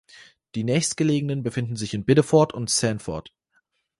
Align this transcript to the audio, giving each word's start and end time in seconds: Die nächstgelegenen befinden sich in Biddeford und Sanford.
Die 0.55 0.63
nächstgelegenen 0.63 1.43
befinden 1.43 1.75
sich 1.75 1.93
in 1.93 2.05
Biddeford 2.05 2.55
und 2.55 2.71
Sanford. 2.71 3.31